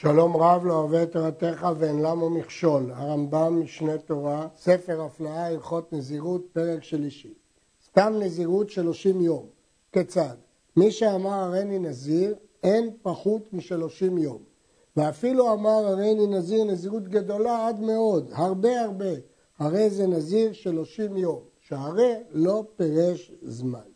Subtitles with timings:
[0.00, 2.90] שלום רב לא אוהב את תורתך ואין למה מכשול.
[2.94, 7.34] הרמב"ם, משנה תורה, ספר הפלאה, הלכות נזירות, פרק שלישי.
[7.86, 9.46] סתם נזירות שלושים יום.
[9.92, 10.34] כיצד?
[10.76, 14.38] מי שאמר הריני נזיר, אין פחות משלושים יום.
[14.96, 19.14] ואפילו אמר הריני נזיר נזירות גדולה עד מאוד, הרבה הרבה.
[19.58, 23.88] הרי זה נזיר שלושים יום, שהרי לא פירש זמן.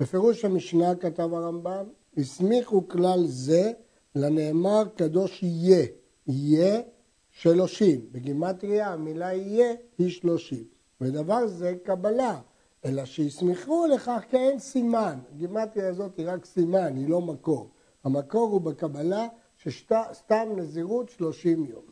[0.00, 1.84] בפירוש המשנה כתב הרמב"ם,
[2.16, 3.72] הסמיכו כלל זה
[4.14, 5.86] לנאמר קדוש יהיה,
[6.26, 6.80] יהיה
[7.30, 8.00] שלושים.
[8.12, 10.64] בגימטריה המילה יהיה היא שלושים.
[11.00, 12.40] ודבר זה קבלה,
[12.84, 15.18] אלא שיסמכו לכך כי אין סימן.
[15.34, 17.70] הגימטריה הזאת היא רק סימן, היא לא מקור.
[18.04, 21.84] המקור הוא בקבלה שסתם נזירות שלושים יום.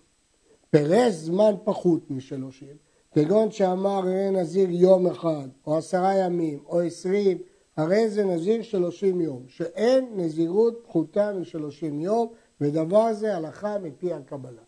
[0.70, 2.76] פירש זמן פחות משלושים,
[3.14, 7.38] כגון שאמר הרי נזיר יום אחד, או עשרה ימים, או עשרים,
[7.80, 12.28] הרי זה נזיר שלושים יום, שאין נזירות פחותה משלושים יום,
[12.60, 14.62] ודבר זה הלכה מפי הקבלה.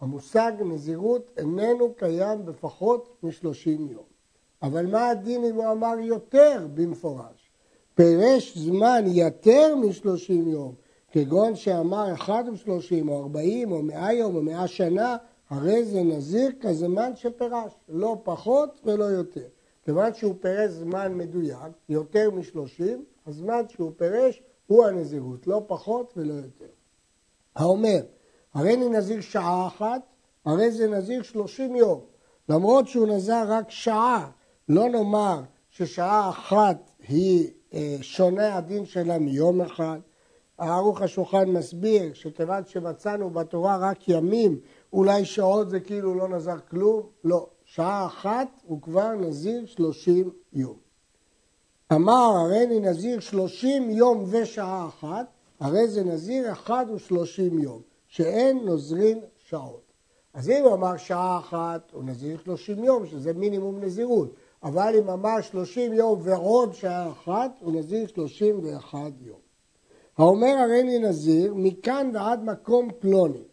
[0.00, 4.04] המושג נזירות איננו קיים בפחות משלושים יום.
[4.62, 7.50] אבל מה הדין אם הוא אמר יותר במפורש?
[7.94, 10.74] פירש זמן יותר משלושים יום,
[11.12, 15.16] כגון שאמר אחד ושלושים, או ארבעים, או מאה יום, או מאה שנה,
[15.50, 19.53] הרי זה נזיר כזמן שפירש, לא פחות ולא יותר.
[19.84, 26.32] כיוון שהוא פירש זמן מדויק, יותר משלושים, הזמן שהוא פירש הוא הנזירות, לא פחות ולא
[26.32, 26.72] יותר.
[27.56, 28.00] האומר,
[28.54, 30.02] הרי אני נזיר שעה אחת,
[30.44, 32.00] הרי זה נזיר שלושים יום.
[32.48, 34.30] למרות שהוא נזר רק שעה,
[34.68, 35.40] לא נאמר
[35.70, 39.98] ששעה אחת היא אה, שונה הדין שלה מיום אחד.
[40.58, 44.60] הערוך השולחן מסביר שכיוון שמצאנו בתורה רק ימים,
[44.92, 47.02] אולי שעות זה כאילו לא נזר כלום?
[47.24, 47.48] לא.
[47.74, 50.76] שעה אחת הוא כבר נזיר שלושים יום.
[51.92, 55.26] אמר הריני נזיר שלושים יום ושעה אחת,
[55.60, 59.92] הרי זה נזיר אחד ושלושים יום, שאין נוזרין שעות.
[60.34, 64.34] אז אם הוא אמר שעה אחת, הוא נזיר שלושים יום, שזה מינימום נזירות.
[64.62, 69.40] אבל אם אמר שלושים יום ועוד שעה אחת, הוא נזיר שלושים ואחד יום.
[70.18, 73.44] האומר הריני נזיר, מכאן ועד מקום פלוני.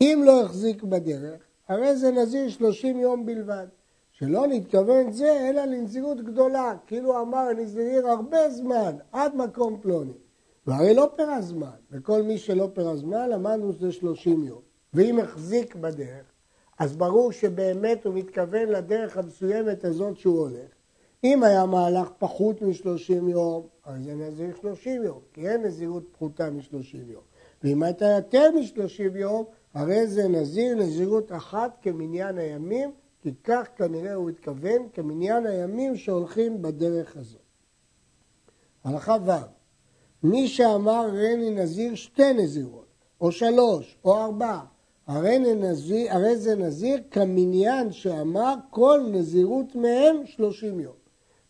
[0.00, 3.66] אם לא החזיק בדרך, הרי זה נזיר שלושים יום בלבד.
[4.12, 10.12] שלא נתכוון זה אלא לנזירות גדולה, כאילו אמר נזיר הרבה זמן, עד מקום פלוני.
[10.66, 14.60] והרי לא פרע זמן, וכל מי שלא פרע זמן למדנו שזה שלושים יום.
[14.94, 16.24] ואם החזיק בדרך,
[16.78, 20.70] אז ברור שבאמת הוא מתכוון לדרך המסוימת הזאת שהוא הולך.
[21.24, 26.50] אם היה מהלך פחות משלושים יום, אז זה נזיר שלושים יום, כי אין נזירות פחותה
[26.50, 27.22] משלושים יום.
[27.64, 29.44] ואם הייתה יותר משלושים יום,
[29.74, 32.90] הרי זה נזיר נזירות אחת כמניין הימים,
[33.22, 37.42] כי כך כנראה הוא התכוון, כמניין הימים שהולכים בדרך הזאת.
[38.84, 39.30] הלכה ו'
[40.22, 42.86] מי שאמר רני נזיר שתי נזירות,
[43.20, 44.60] או שלוש, או ארבע,
[45.06, 50.94] הרי, נזיר, הרי זה נזיר כמניין שאמר כל נזירות מהם שלושים יום.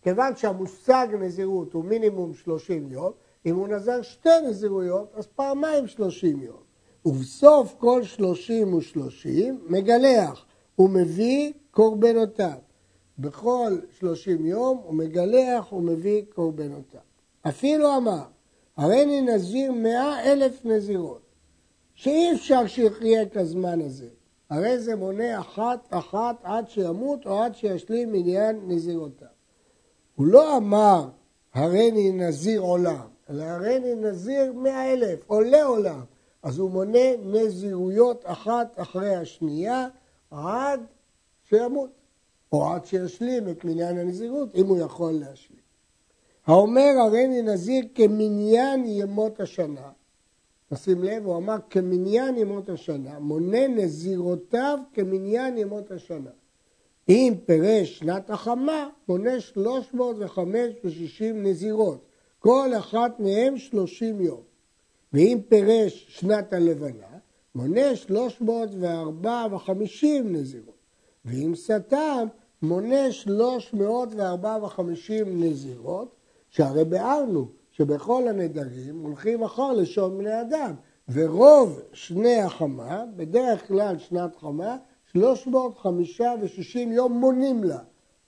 [0.02, 3.12] כיוון שהמושג נזירות הוא מינימום שלושים יום,
[3.46, 6.71] אם הוא נזר שתי נזירויות, אז פעמיים שלושים יום.
[7.06, 10.44] ובסוף כל שלושים ושלושים מגלח
[10.78, 12.58] ומביא קורבנותיו.
[13.18, 17.00] בכל שלושים יום הוא מגלח ומביא קורבנותיו.
[17.48, 18.22] אפילו אמר,
[18.76, 21.22] הריני נזיר מאה אלף נזירות,
[21.94, 24.08] שאי אפשר שיחיה את הזמן הזה.
[24.50, 29.28] הרי זה מונה אחת אחת עד שימות או עד שישלים עניין נזירותיו.
[30.14, 31.08] הוא לא אמר
[31.54, 36.04] הריני נזיר עולם, אלא הריני נזיר מאה אלף, עולה עולם.
[36.42, 39.88] אז הוא מונה נזירויות אחת אחרי השנייה
[40.30, 40.80] עד
[41.48, 41.90] שימות,
[42.52, 45.62] או עד שישלים את מניין הנזירות, אם הוא יכול להשלים.
[46.46, 49.90] האומר הריני נזיר כמניין ימות השנה,
[50.72, 56.30] נשים לב, הוא אמר כמניין ימות השנה, מונה נזירותיו כמניין ימות השנה.
[57.08, 62.06] אם פירש שנת החמה, מונה 360 נזירות,
[62.38, 64.51] כל אחת מהן 30 יום.
[65.12, 67.06] ואם פירש שנת הלבנה,
[67.54, 69.74] מונה 354
[70.24, 70.74] נזירות.
[71.24, 72.26] ואם סתם,
[72.62, 74.68] מונה 354
[75.26, 76.14] נזירות,
[76.50, 80.74] שהרי ביארנו שבכל הנדרים הולכים אחר לשון בני אדם,
[81.08, 84.76] ורוב שני החמה, בדרך כלל שנת חמה,
[85.12, 87.78] 360 יום מונים לה,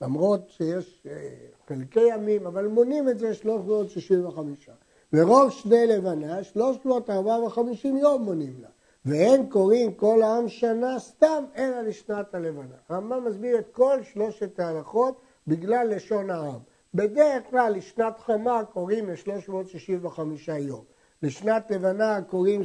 [0.01, 1.29] למרות שיש אה,
[1.69, 4.69] חלקי ימים, אבל מונים את זה 365.
[5.17, 8.69] ורוב שני לבנה, 350 יום מונים לה.
[9.05, 12.75] ואין קוראים כל העם שנה סתם, אלא לשנת הלבנה.
[12.89, 16.59] הרמב"ם מסביר את כל שלושת ההלכות בגלל לשון העם.
[16.95, 20.21] בדרך כלל לשנת חמה קוראים ל-365
[20.59, 20.85] יום.
[21.23, 22.63] לשנת לבנה קוראים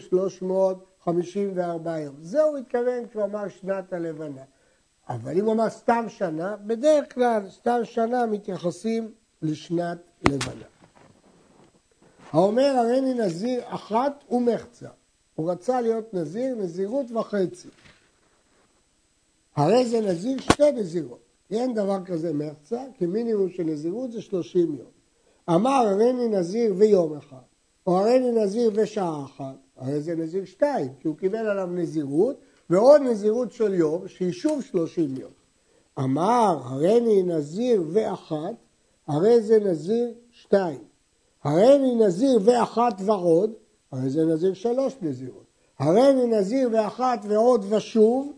[1.03, 2.15] 54 יום.
[2.21, 4.43] זה הוא התכוון כשהוא אמר שנת הלבנה.
[5.09, 9.11] אבל אם הוא אמר סתם שנה, בדרך כלל סתם שנה מתייחסים
[9.41, 9.97] לשנת
[10.29, 10.78] לבנה.
[12.31, 14.89] האומר הריני נזיר אחת ומחצה.
[15.35, 17.67] הוא רצה להיות נזיר, נזירות וחצי.
[19.55, 21.19] הרי זה נזיר שתי נזירות.
[21.51, 24.91] אין דבר כזה מחצה, כי מינימום של נזירות זה 30 יום.
[25.49, 27.37] אמר הריני נזיר ויום אחד,
[27.87, 32.39] או הריני נזיר ושעה אחת, הרי זה נזיר שתיים, כי הוא קיבל עליו נזירות
[32.69, 35.31] ועוד נזירות של יום, שהיא שוב 30 יום.
[35.99, 38.55] אמר הריני נזיר ואחת,
[39.07, 40.88] הרי זה נזיר שתיים.
[41.43, 43.53] הריני נזיר ואחת ועוד,
[43.91, 45.45] הרי זה נזיר שלוש נזירות.
[45.79, 48.33] הריני נזיר ואחת ועוד ושוב,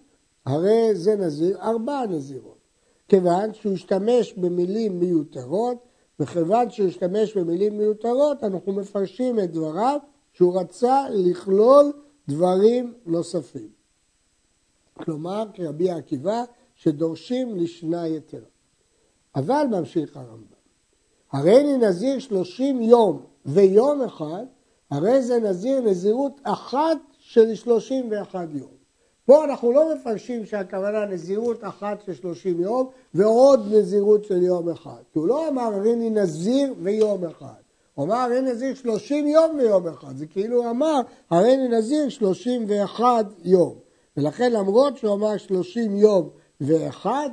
[0.45, 2.57] הרי זה נזיר ארבע נזירות.
[3.07, 5.77] כיוון שהוא השתמש במילים מיותרות,
[6.19, 9.99] וכיוון שהוא השתמש במילים מיותרות, אנחנו מפרשים את דבריו
[10.33, 11.91] שהוא רצה לכלול
[12.27, 13.69] דברים נוספים.
[14.93, 16.43] כלומר, כרבי עקיבא,
[16.75, 18.39] שדורשים לשנה יתרה.
[19.35, 20.50] אבל ממשיך הרמב"ם,
[21.31, 24.45] הרי אני נזיר שלושים יום ויום אחד,
[24.91, 28.81] הרי זה נזיר נזירות אחת של שלושים ואחד יום.
[29.25, 35.01] פה אנחנו לא מפרשים שהכוונה נזירות אחת של שלושים יום ועוד נזירות של יום אחד.
[35.13, 37.61] כי הוא לא אמר הריני נזיר ויום אחד.
[37.93, 40.17] הוא אמר הריני נזיר שלושים יום ויום אחד.
[40.17, 43.73] זה כאילו הוא אמר הריני נזיר שלושים ואחד יום.
[44.17, 46.29] ולכן למרות שהוא אמר שלושים יום
[46.61, 47.29] ואחד,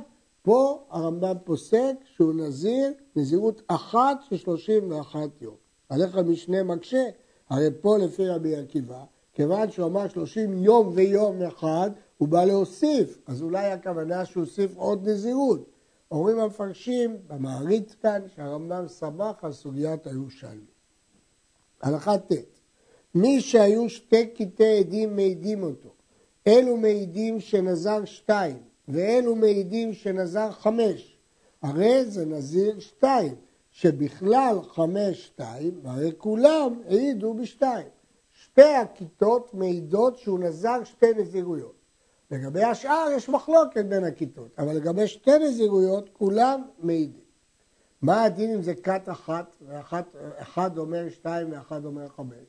[0.49, 5.55] פה הרמב"ם פוסק שהוא נזיר נזירות אחת של שלושים ואחת יום.
[5.89, 7.03] הלך המשנה מקשה,
[7.49, 9.03] הרי פה לפי רבי עקיבא
[9.33, 14.77] כיוון שהוא אמר שלושים יום ויום אחד, הוא בא להוסיף, אז אולי הכוונה שהוא הוסיף
[14.77, 15.69] עוד נזירות.
[16.11, 20.71] אומרים המפרשים במעריץ כאן שהרמב"ם סמך על סוגיית הירושלמי.
[21.81, 22.31] הלכה ט'
[23.15, 25.89] מי שהיו שתי קטעי עדים מעידים אותו,
[26.47, 31.17] אלו מעידים שנזר שתיים ואלו מעידים שנזר חמש,
[31.61, 33.35] הרי זה נזיר שתיים,
[33.71, 37.87] שבכלל חמש שתיים, והרי כולם העידו בשתיים.
[38.33, 41.75] שתי הכיתות מעידות שהוא נזר שתי נזירויות.
[42.31, 47.23] לגבי השאר יש מחלוקת בין הכיתות, אבל לגבי שתי נזירויות כולם מעידים.
[48.01, 52.47] מה הדין אם זה כת אחת, ואחד אומר שתיים ואחד אומר חמש?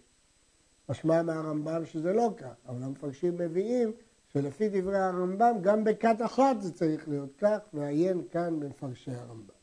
[0.88, 3.92] משמע מהרמב"ם שזה לא כך, אבל המפרשים מביאים
[4.32, 9.60] שלפי דברי הרמב"ם גם בכת אחת זה צריך להיות כך, ועיין כאן במפרשי הרמב"ם.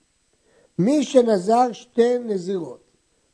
[0.80, 2.84] מי שנזר שתי נזירות,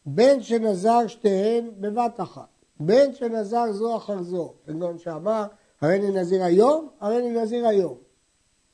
[0.06, 2.48] בין שנזר שתיהן בבת אחת,
[2.80, 5.46] בין שנזר זו אחר זו, כגון שאמר,
[5.82, 7.98] הרי אני נזיר היום, הרי אני נזיר היום.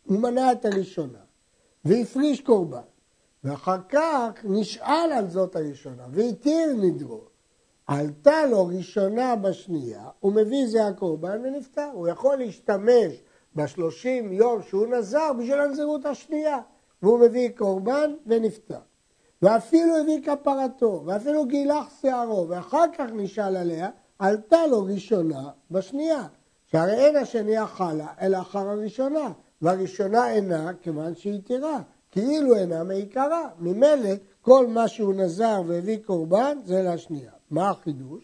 [0.05, 1.19] הוא מנע את הראשונה,
[1.85, 2.81] והפריש קורבן,
[3.43, 7.28] ואחר כך נשאל על זאת הראשונה, והתיר נדרו.
[7.89, 11.89] עלתה לו ראשונה בשנייה, הוא מביא זה הקורבן ונפטר.
[11.93, 13.23] הוא יכול להשתמש
[13.55, 16.57] בשלושים יום שהוא נזר בשביל הנזירות השנייה,
[17.01, 18.79] והוא מביא קורבן ונפטר.
[19.41, 23.89] ואפילו הביא כפרתו, ואפילו גילח שערו, ואחר כך נשאל עליה,
[24.19, 26.27] עלתה לו ראשונה בשנייה.
[26.71, 29.31] שהרי אין השנייה חלה, אלא אחר הראשונה,
[29.61, 31.79] והראשונה אינה כיוון שהיא תירה,
[32.11, 33.49] כאילו אינה מעיקרה.
[33.59, 34.09] ממילא
[34.41, 37.38] כל מה שהוא נזר והביא קורבן זה לשנייה.
[37.51, 38.23] מה החידוש?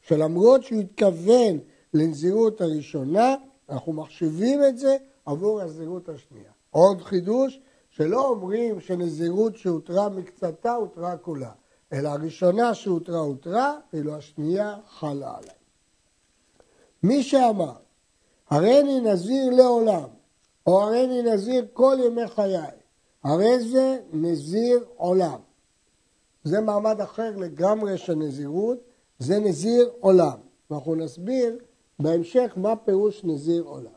[0.00, 1.58] שלמרות שהוא התכוון
[1.94, 3.34] לנזירות הראשונה,
[3.68, 6.50] אנחנו מחשיבים את זה עבור הנזירות השנייה.
[6.70, 11.50] עוד חידוש, שלא אומרים שנזירות שהותרה מקצתה הותרה כולה,
[11.92, 15.56] אלא הראשונה שהותרה הותרה, ואילו השנייה חלה עליי.
[17.02, 17.72] מי שאמר,
[18.50, 20.08] הריני נזיר לעולם,
[20.66, 22.70] או הריני נזיר כל ימי חיי,
[23.24, 25.45] הרי זה נזיר עולם.
[26.46, 28.78] זה מעמד אחר לגמרי של נזירות,
[29.18, 30.38] זה נזיר עולם.
[30.70, 31.58] ואנחנו נסביר
[31.98, 33.96] בהמשך מה פירוש נזיר עולם.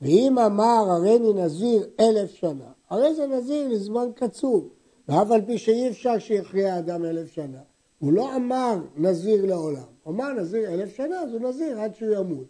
[0.00, 4.68] ואם אמר הריני נזיר אלף שנה, הרי זה נזיר לזמן קצוב,
[5.08, 7.60] ואף על פי שאי אפשר שיחיה האדם אלף שנה.
[7.98, 12.14] הוא לא אמר נזיר לעולם, הוא אמר נזיר אלף שנה, אז הוא נזיר עד שהוא
[12.14, 12.46] ימות.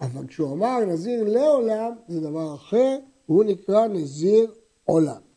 [0.00, 4.52] אבל כשהוא אמר נזיר לעולם, זה דבר אחר, הוא נקרא נזיר
[4.84, 5.29] עולם.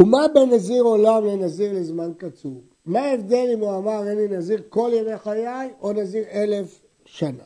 [0.00, 2.60] ומה בין נזיר עולם לנזיר לזמן קצוב?
[2.86, 7.44] מה ההבדל אם הוא אמר אין לי נזיר כל ימי חיי או נזיר אלף שנה?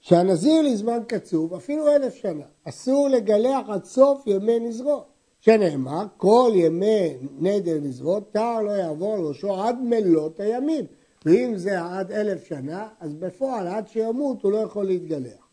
[0.00, 5.02] שהנזיר לזמן קצוב, אפילו אלף שנה, אסור לגלח עד סוף ימי נזרו,
[5.40, 10.84] שנאמר כל ימי נדר נזרו, תער לא יעבור ראשו עד מלות הימים,
[11.26, 15.43] ואם זה עד אלף שנה, אז בפועל עד שימות הוא לא יכול להתגלח.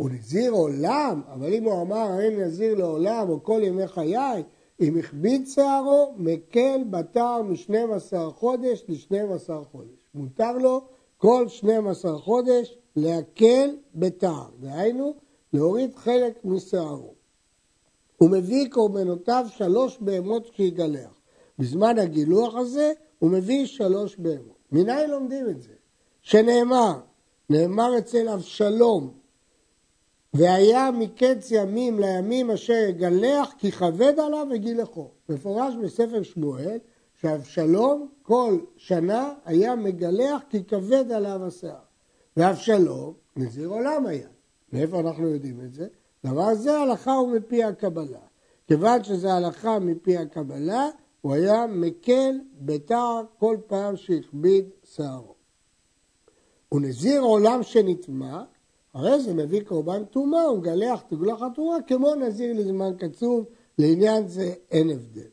[0.00, 4.42] הוא נזיר עולם, אבל אם הוא אמר אין נזיר לעולם או כל ימי חיי,
[4.80, 9.98] אם הכביד שערו, מקל בתער מ-12 חודש ל-12 חודש.
[10.14, 10.80] מותר לו
[11.18, 15.14] כל 12 חודש להקל בתער, דהיינו
[15.52, 17.14] להוריד חלק משערו.
[18.16, 21.20] הוא מביא קורבנותיו שלוש בהמות כשיגלח.
[21.58, 24.58] בזמן הגילוח הזה הוא מביא שלוש בהמות.
[24.72, 25.72] מניין לומדים את זה?
[26.22, 27.00] שנאמר,
[27.50, 29.19] נאמר אצל אבשלום,
[30.34, 35.08] והיה מקץ ימים לימים אשר יגלח כי כבד עליו וגילחו.
[35.28, 36.78] מפורש בספר שמואל
[37.20, 41.74] שאבשלום כל שנה היה מגלח כי כבד עליו השיער.
[42.36, 44.28] ואבשלום נזיר עולם היה.
[44.72, 45.86] מאיפה אנחנו יודעים את זה?
[46.24, 48.20] דבר זה הלכה ומפי הקבלה.
[48.68, 50.88] כיוון שזה הלכה מפי הקבלה,
[51.20, 55.34] הוא היה מקל בתער כל פעם שהכביד שערו.
[56.68, 58.42] הוא נזיר עולם שנטמע,
[58.94, 63.44] הרי זה מביא קורבן טומאה, הוא מגלח תגלח התרומה כמו נזיר לזמן קצוב,
[63.78, 65.28] לעניין זה אין הבדל.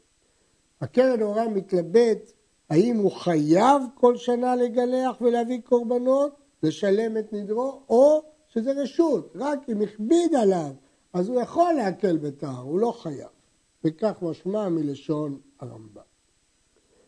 [0.82, 2.32] הקרן אורה מתלבט
[2.70, 9.70] האם הוא חייב כל שנה לגלח ולהביא קורבנות, לשלם את נדרו, או שזה רשות, רק
[9.70, 10.72] אם הכביד עליו,
[11.14, 13.28] אז הוא יכול להקל בתער, הוא לא חייב.
[13.84, 16.02] וכך משמע מלשון הרמב"ם.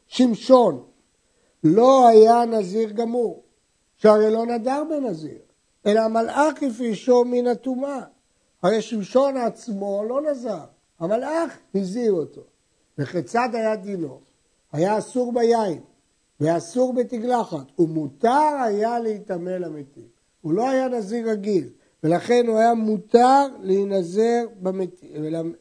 [0.07, 0.83] שמשון
[1.63, 3.43] לא היה נזיר גמור,
[3.97, 5.39] שהרי לא נדר בנזיר,
[5.89, 8.01] אלא המלאך הפרישו מן הטומאה.
[8.63, 10.65] הרי שמשון עצמו לא נזר,
[10.99, 12.41] המלאך הזהיר אותו.
[12.97, 14.19] וכיצד היה דינו?
[14.71, 15.81] היה אסור ביין
[16.39, 20.07] ואסור בתגלחת, ומותר היה להיטמא למתים.
[20.41, 21.69] הוא לא היה נזיר רגיל,
[22.03, 25.09] ולכן הוא היה מותר להינזר במתים,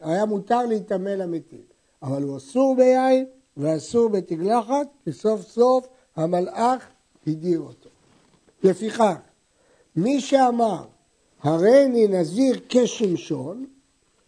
[0.00, 1.62] היה מותר להיטמא למתים.
[2.02, 6.86] אבל הוא אסור ביין ואסור בתגלחת, כי סוף סוף המלאך
[7.26, 7.88] הדיר אותו.
[8.62, 9.14] לפיכך,
[9.96, 10.84] מי שאמר,
[11.42, 13.66] הריני נזיר כשמשון,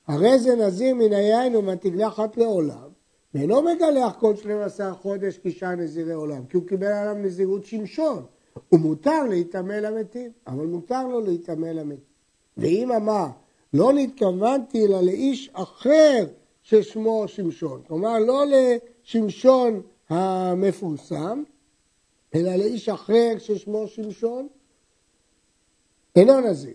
[0.06, 2.88] הרי זה נזיר מן היין ומהתגלחת לעולם,
[3.34, 8.24] ואינו מגלח כל 12 חודש כשאר נזירי עולם, כי הוא קיבל עליו נזירות שמשון.
[8.68, 12.04] הוא מותר להיטמא למתים, אבל מותר לו להיטמא למתים.
[12.56, 13.26] ואם אמר,
[13.74, 16.26] לא נתכוונתי אלא לאיש אחר
[16.62, 21.42] ששמו שמשון, כלומר לא לשמשון המפורסם,
[22.34, 24.48] אלא לאיש אחר ששמו שמשון,
[26.16, 26.74] אינו נזיר.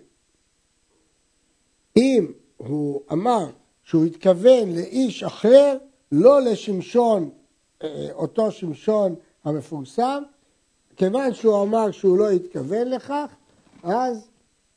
[1.97, 3.45] אם הוא אמר
[3.83, 5.77] שהוא התכוון לאיש אחר,
[6.11, 7.29] לא לשמשון,
[7.83, 10.23] אה, אותו שמשון המפורסם,
[10.95, 13.35] כיוון שהוא אמר שהוא לא התכוון לכך,
[13.83, 14.27] אז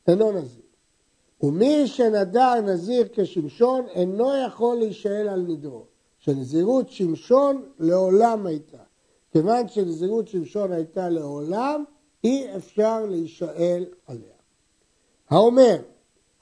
[0.07, 0.63] אינו נזיר.
[1.43, 5.85] ומי שנדר נזיר כשמשון אינו יכול להישאל על נדרו,
[6.19, 8.77] שנזירות שמשון לעולם הייתה.
[9.31, 11.83] כיוון שנזירות שמשון הייתה לעולם,
[12.23, 14.38] אי אפשר להישאל עליה.
[15.29, 15.77] האומר,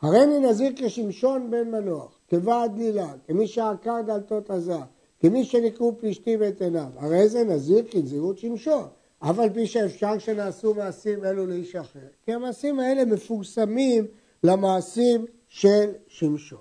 [0.01, 4.77] הריני נזיר כשמשון בן מנוח, כבעד לילה, כמי שעקר דלתות עזה,
[5.19, 6.89] כמי שנקראו פלישתי ואת עיניו.
[6.95, 8.87] הרי זה נזיר כנזירות שמשון.
[9.19, 12.07] אף על פי שאפשר שנעשו מעשים אלו לאיש אחר.
[12.25, 14.07] כי המעשים האלה מפורסמים
[14.43, 16.59] למעשים של שמשון.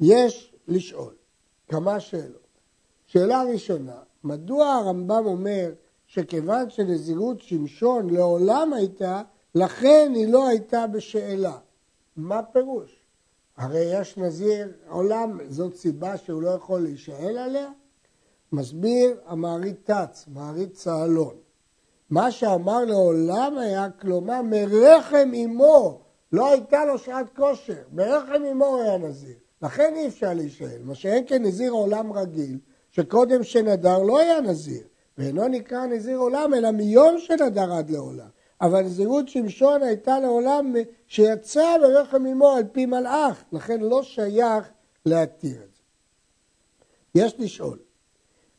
[0.00, 1.14] יש לשאול
[1.68, 2.46] כמה שאלות.
[3.06, 5.72] שאלה ראשונה, מדוע הרמב"ם אומר
[6.06, 9.22] שכיוון שנזירות שמשון לעולם הייתה,
[9.56, 11.58] לכן היא לא הייתה בשאלה?
[12.16, 13.04] מה פירוש?
[13.56, 17.68] הרי יש נזיר עולם, זאת סיבה שהוא לא יכול להישאל עליה?
[18.52, 21.34] מסביר המעריד תץ, מעריד צהלון.
[22.10, 26.00] מה שאמר לעולם היה, כלומר, מרחם אמו,
[26.32, 29.36] לא הייתה לו שעת כושר, מרחם אמו היה נזיר.
[29.62, 30.82] לכן אי אפשר להישאל.
[30.84, 32.58] מה שאין כנזיר עולם רגיל,
[32.90, 34.82] שקודם שנדר לא היה נזיר,
[35.18, 38.35] ואינו נקרא נזיר עולם, אלא מיום שנדר עד לעולם.
[38.60, 40.74] אבל נזירות שמשון הייתה לעולם
[41.06, 44.70] שיצא ברחם אמו על פי מלאך, לכן לא שייך
[45.06, 45.82] להתיר את זה.
[47.14, 47.78] יש לשאול,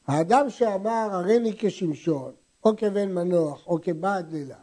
[0.08, 2.32] האדם שאמר הריני כשמשון,
[2.66, 4.56] או כבן מנוח, או כבעד לילה,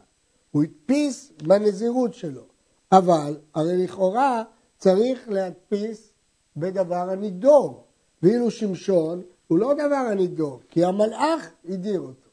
[0.50, 2.44] הוא הדפיס בנזירות שלו,
[2.92, 4.42] אבל הרי לכאורה
[4.78, 6.12] צריך להדפיס
[6.56, 7.84] בדבר הנידור,
[8.22, 12.28] ואילו שמשון הוא לא דבר הנידור, כי המלאך הדיר אותו.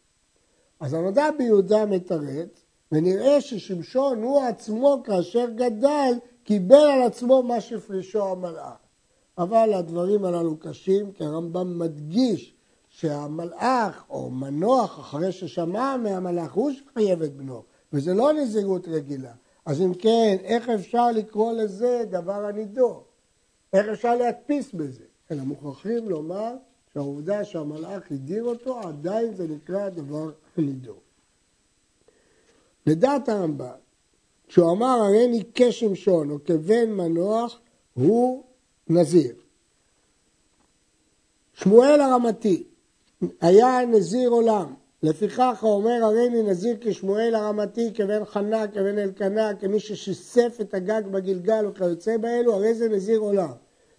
[0.80, 8.26] אז הנודע ביהודה מתרץ, ונראה ששמשון הוא עצמו כאשר גדל קיבל על עצמו מה שפרישו
[8.26, 8.78] המלאך.
[9.38, 12.54] אבל הדברים הללו קשים כי הרמב"ם מדגיש
[12.90, 19.32] שהמלאך או מנוח אחרי ששמע מהמלאך הוא שחייב את בנו וזה לא נזירות רגילה.
[19.66, 23.04] אז אם כן, איך אפשר לקרוא לזה דבר הנידור?
[23.74, 25.04] איך אפשר להדפיס בזה?
[25.32, 26.56] אלא מוכרחים לומר
[26.94, 31.00] שהעובדה שהמלאך הדיר אותו עדיין זה נקרא דבר הנידור.
[32.88, 33.68] לדעת הרמב"ם,
[34.48, 37.60] כשהוא אמר הריני כשמשון או כבן מנוח,
[37.94, 38.44] הוא
[38.90, 39.36] נזיר.
[41.54, 42.64] שמואל הרמתי
[43.42, 44.74] היה נזיר עולם,
[45.04, 51.66] לפיכך האומר הריני נזיר כשמואל הרמתי כבן חנה כבן אלקנה כמי ששיסף את הגג בגלגל
[51.68, 53.52] וכיוצא באלו הרי זה נזיר עולם.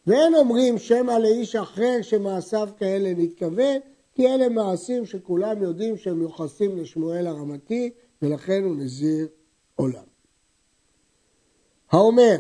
[0.06, 3.78] ואין אומרים שמא לאיש אחר שמעשיו כאלה נתכוון
[4.14, 7.90] כי אלה מעשים שכולם יודעים שהם מיוחסים לשמואל הרמתי
[8.22, 9.28] ולכן הוא נזיר
[9.76, 10.04] עולם.
[11.90, 12.36] האומר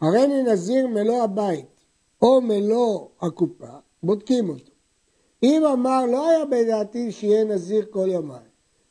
[0.00, 1.84] הריני נזיר מלוא הבית
[2.22, 4.72] או מלוא הקופה בודקים אותו
[5.42, 8.48] אם אמר לא היה בדעתי שיהיה נזיר כל ימיי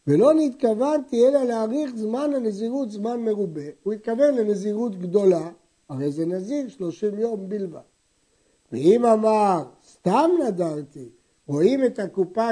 [0.07, 5.49] ולא נתכוונתי אלא להאריך זמן הנזירות זמן מרובה, הוא התכוון לנזירות גדולה,
[5.89, 7.79] הרי זה נזיר שלושים יום בלבד.
[8.71, 11.09] ואם אמר סתם נדרתי,
[11.47, 12.49] רואים את הקופה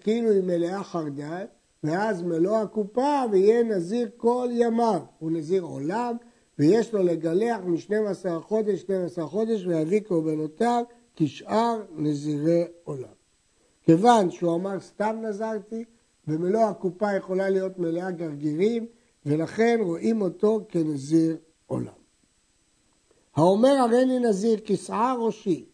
[0.00, 1.44] כאילו היא מלאה חרדל,
[1.84, 6.16] ואז מלוא הקופה ויהיה נזיר כל ימיו, הוא נזיר עולם,
[6.58, 10.84] ויש לו לגלח מ-12 חודש, 12 חודש, ויביא קורבנותיו
[11.16, 13.14] כשאר נזירי עולם.
[13.82, 15.84] כיוון שהוא אמר סתם נזרתי,
[16.28, 18.86] ומלוא הקופה יכולה להיות מלאה גרגירים,
[19.26, 21.36] ולכן רואים אותו כנזיר
[21.66, 22.04] עולם.
[23.36, 25.64] האומר הריני נזיר כשער ראשי,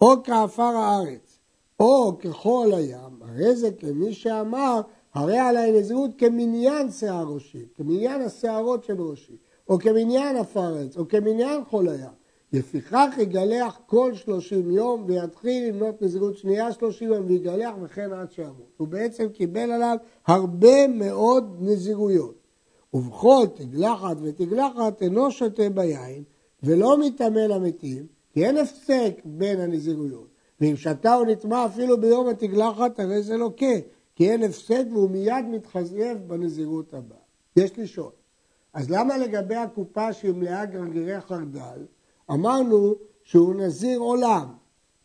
[0.00, 1.38] או כעפר הארץ,
[1.80, 4.80] או כחול הים, הרי זה כמי שאמר,
[5.14, 9.36] הרי עלי נזירות כמניין שיער ראשי, כמניין השערות של ראשי,
[9.68, 12.20] או כמניין הארץ, או כמניין חול הים.
[12.52, 18.72] לפיכך יגלח כל שלושים יום ויתחיל למנות נזירות שנייה שלושים יום ויגלח וכן עד שימות.
[18.76, 22.34] הוא בעצם קיבל עליו הרבה מאוד נזירויות.
[22.94, 26.22] ובכל תגלחת ותגלחת אינו שותה ביין
[26.62, 30.26] ולא מטמא למתים, כי אין הפסק בין הנזירויות.
[30.60, 33.80] ואם שתה או נטמע אפילו ביום התגלחת, הרי זה לוקה, לא
[34.20, 37.18] כי אין הפסק והוא מיד מתחזף בנזירות הבאה.
[37.56, 38.10] יש לשאול,
[38.74, 41.86] אז למה לגבי הקופה שהיא מלאה גרגירי חרדל,
[42.30, 44.46] אמרנו שהוא נזיר עולם,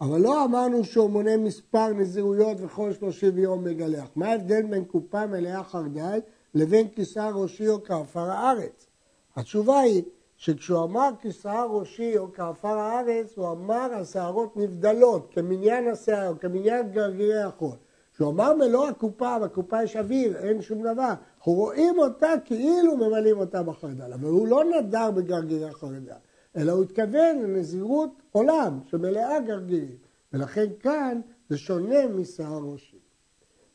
[0.02, 4.08] אבל לא אמרנו שהוא מונה מספר נזירויות וכל שלושים יום מגלח.
[4.16, 6.20] מה ההבדל בין קופה מלאה חרדל
[6.54, 8.88] לבין כיסה ראשי או כעפר הארץ?
[9.36, 10.04] התשובה היא
[10.38, 17.44] שכשהוא אמר כיסה ראשי או כעפר הארץ, הוא אמר השערות נבדלות, כמניין השיער, כמניין גרגירי
[17.44, 17.76] החול.
[18.16, 21.14] כשהוא אמר מלוא הקופה, בקופה יש אוויר, אין שום דבר.
[21.38, 26.12] אנחנו רואים אותה כאילו ממלאים אותה בחרדל, אבל הוא לא נדר בגרגירי החרדל.
[26.58, 29.96] אלא הוא התכוון לנזירות עולם שמלאה גרגירים,
[30.34, 32.98] ולכן כאן זה שונה משיער ראשי.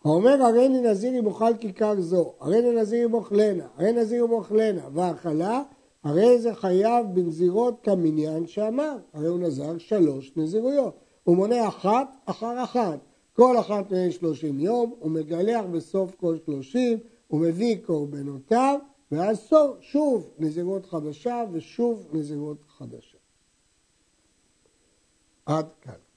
[0.05, 4.83] האומר הריני נזיר אם אוכל כיכר זו, הריני נזיר אם אוכלנה, הריני נזיר אם אוכלנה,
[4.95, 5.63] והאכלה,
[6.05, 12.65] הרי זה חייב בנזירות כמניין שאמר, הרי הוא נזר שלוש נזירויות, הוא מונה אחת אחר
[12.65, 12.99] אחת,
[13.41, 16.99] כל אחת מהן שלושים יום, הוא מגלח בסוף כל שלושים,
[17.29, 18.79] הוא מביא קורבנותיו,
[19.13, 19.51] ואז
[19.81, 23.19] שוב נזירות חדשה ושוב נזירות חדשה.
[25.47, 26.10] עד כאן.